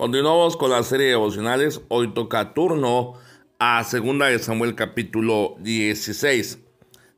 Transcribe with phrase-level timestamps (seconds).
[0.00, 1.82] Continuamos con la serie de devocionales.
[1.88, 3.12] Hoy toca turno
[3.58, 6.58] a Segunda de Samuel capítulo 16.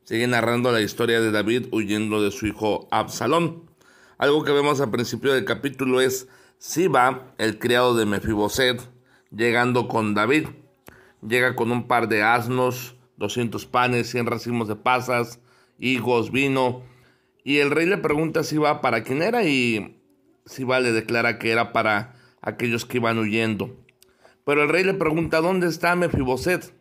[0.03, 3.71] Sigue narrando la historia de David huyendo de su hijo Absalón.
[4.17, 6.27] Algo que vemos al principio del capítulo es
[6.57, 8.81] Siba, el criado de Mefiboset,
[9.31, 10.49] llegando con David.
[11.25, 15.39] Llega con un par de asnos, 200 panes, 100 racimos de pasas,
[15.79, 16.83] higos, vino.
[17.45, 20.01] Y el rey le pregunta a Siba para quién era y
[20.45, 23.75] Siba le declara que era para aquellos que iban huyendo.
[24.45, 26.73] Pero el rey le pregunta, ¿dónde está Mefiboset?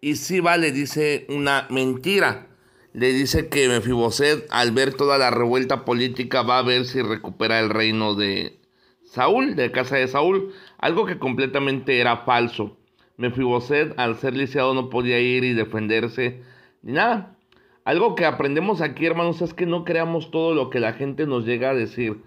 [0.00, 2.46] Y Siba le dice una mentira.
[2.92, 7.58] Le dice que Mefiboset, al ver toda la revuelta política, va a ver si recupera
[7.58, 8.60] el reino de
[9.02, 10.54] Saúl, de casa de Saúl.
[10.78, 12.76] Algo que completamente era falso.
[13.16, 16.42] Mefiboset, al ser lisiado, no podía ir y defenderse
[16.82, 17.36] ni nada.
[17.84, 21.44] Algo que aprendemos aquí, hermanos, es que no creamos todo lo que la gente nos
[21.44, 22.22] llega a decir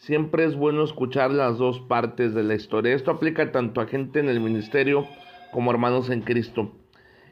[0.00, 2.94] siempre es bueno escuchar las dos partes de la historia.
[2.94, 5.06] Esto aplica tanto a gente en el ministerio
[5.52, 6.72] como hermanos en Cristo.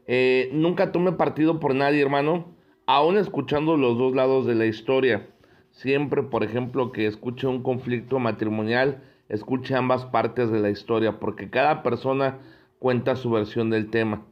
[0.06, 2.54] Eh, nunca tome partido por nadie, hermano,
[2.86, 5.28] aún escuchando los dos lados de la historia.
[5.70, 11.48] Siempre, por ejemplo, que escuche un conflicto matrimonial, escuche ambas partes de la historia, porque
[11.48, 12.38] cada persona
[12.78, 14.26] cuenta su versión del tema.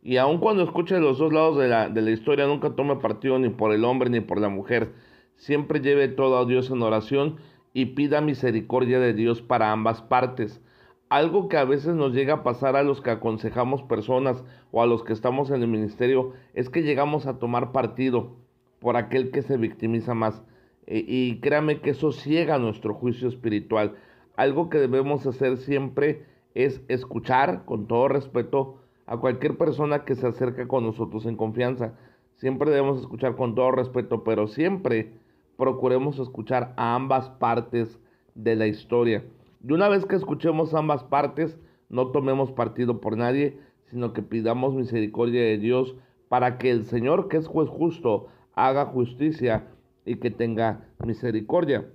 [0.00, 3.38] Y aun cuando escuche los dos lados de la, de la historia, nunca tome partido
[3.38, 4.92] ni por el hombre ni por la mujer.
[5.36, 7.38] Siempre lleve todo a Dios en oración
[7.74, 10.62] y pida misericordia de Dios para ambas partes.
[11.10, 14.86] Algo que a veces nos llega a pasar a los que aconsejamos personas o a
[14.86, 18.36] los que estamos en el ministerio es que llegamos a tomar partido
[18.78, 20.42] por aquel que se victimiza más.
[20.86, 23.96] E, y créame que eso ciega nuestro juicio espiritual.
[24.36, 30.26] Algo que debemos hacer siempre es escuchar con todo respeto a cualquier persona que se
[30.26, 31.94] acerque con nosotros en confianza.
[32.36, 35.12] Siempre debemos escuchar con todo respeto, pero siempre
[35.56, 37.98] procuremos escuchar a ambas partes
[38.34, 39.24] de la historia.
[39.66, 43.58] Y una vez que escuchemos ambas partes, no tomemos partido por nadie,
[43.90, 45.94] sino que pidamos misericordia de Dios
[46.28, 49.68] para que el Señor, que es juez justo, haga justicia
[50.04, 51.86] y que tenga misericordia.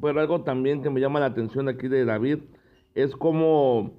[0.00, 2.38] Pero algo también que me llama la atención aquí de David
[2.94, 3.92] es como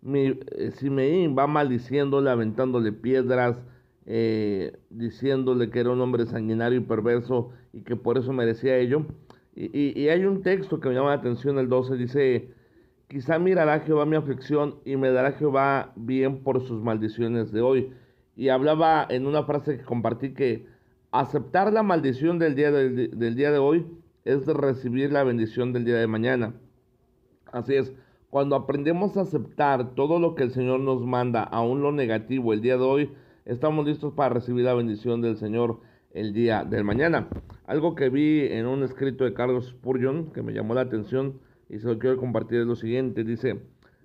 [0.00, 3.56] mi, eh, Simeín va maldiciéndole, aventándole piedras,
[4.06, 9.06] eh, diciéndole que era un hombre sanguinario y perverso y que por eso merecía ello.
[9.56, 12.48] Y, hay un texto que me llama la atención, el 12, dice,
[13.08, 17.92] quizá mirará Jehová mi aflicción y me dará Jehová bien por sus maldiciones de hoy.
[18.36, 20.66] Y hablaba en una frase que compartí que
[21.12, 23.86] aceptar la maldición del día, del, del día de hoy
[24.24, 26.54] es recibir la bendición del día de mañana.
[27.52, 27.92] Así es,
[28.30, 32.60] cuando aprendemos a aceptar todo lo que el Señor nos manda, aún lo negativo, el
[32.60, 33.10] día de hoy,
[33.44, 35.80] estamos listos para recibir la bendición del Señor
[36.12, 37.28] el día del mañana.
[37.66, 41.78] Algo que vi en un escrito de Carlos Spurgeon que me llamó la atención y
[41.78, 43.24] se lo quiero compartir es lo siguiente.
[43.24, 43.60] Dice,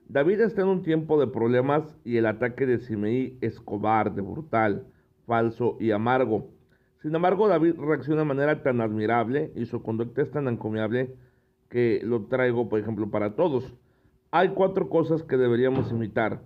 [0.07, 4.87] David está en un tiempo de problemas y el ataque de Simeí es cobarde, brutal,
[5.25, 6.49] falso y amargo.
[7.01, 11.15] Sin embargo, David reacciona de manera tan admirable y su conducta es tan encomiable
[11.69, 13.73] que lo traigo, por ejemplo, para todos.
[14.31, 16.41] Hay cuatro cosas que deberíamos imitar.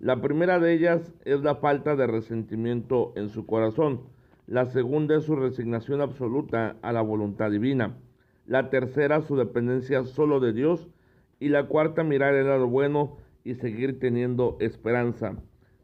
[0.00, 4.02] La primera de ellas es la falta de resentimiento en su corazón.
[4.46, 7.96] La segunda es su resignación absoluta a la voluntad divina.
[8.46, 10.88] La tercera, su dependencia solo de Dios.
[11.40, 15.34] Y la cuarta, mirar el lado bueno y seguir teniendo esperanza.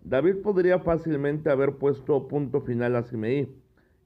[0.04, 3.52] David podría fácilmente haber puesto punto final a Simeí.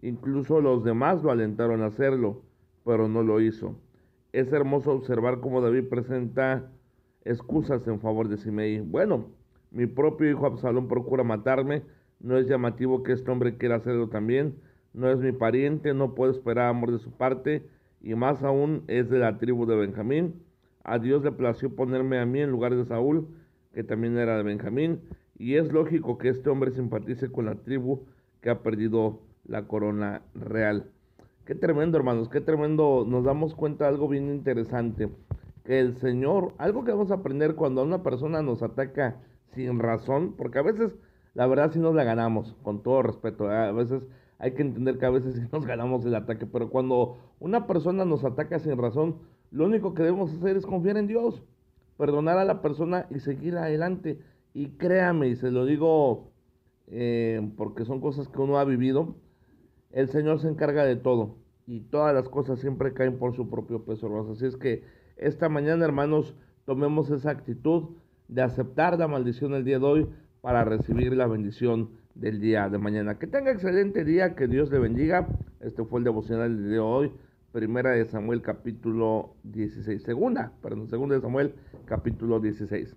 [0.00, 2.40] Incluso los demás lo alentaron a hacerlo,
[2.82, 3.78] pero no lo hizo.
[4.32, 6.70] Es hermoso observar cómo David presenta
[7.26, 8.80] excusas en favor de Simeí.
[8.80, 9.26] Bueno,
[9.70, 11.82] mi propio hijo Absalón procura matarme.
[12.20, 14.56] No es llamativo que este hombre quiera hacerlo también.
[14.92, 17.62] No es mi pariente, no puedo esperar amor de su parte.
[18.00, 20.42] Y más aún es de la tribu de Benjamín.
[20.84, 23.28] A Dios le plació ponerme a mí en lugar de Saúl,
[23.72, 25.00] que también era de Benjamín.
[25.36, 28.06] Y es lógico que este hombre simpatice con la tribu
[28.40, 30.86] que ha perdido la corona real.
[31.44, 33.04] Qué tremendo, hermanos, qué tremendo.
[33.06, 35.08] Nos damos cuenta de algo bien interesante.
[35.64, 39.16] Que el Señor, algo que vamos a aprender cuando una persona nos ataca
[39.54, 40.96] sin razón, porque a veces
[41.34, 44.02] la verdad sí nos la ganamos, con todo respeto, a veces
[44.38, 48.04] hay que entender que a veces sí nos ganamos el ataque, pero cuando una persona
[48.04, 49.16] nos ataca sin razón,
[49.50, 51.42] lo único que debemos hacer es confiar en Dios,
[51.96, 54.20] perdonar a la persona y seguir adelante.
[54.54, 56.30] Y créame, y se lo digo
[56.86, 59.14] eh, porque son cosas que uno ha vivido,
[59.90, 61.36] el Señor se encarga de todo
[61.66, 64.84] y todas las cosas siempre caen por su propio peso, Así es que
[65.16, 66.34] esta mañana, hermanos,
[66.64, 67.90] tomemos esa actitud
[68.28, 70.08] de aceptar la maldición del día de hoy
[70.40, 73.18] para recibir la bendición del día de mañana.
[73.18, 75.26] Que tenga excelente día, que Dios le bendiga.
[75.60, 77.12] Este fue el devocional del día de hoy.
[77.52, 80.02] Primera de Samuel capítulo 16.
[80.02, 81.54] Segunda, perdón, segunda de Samuel
[81.86, 82.94] capítulo 16.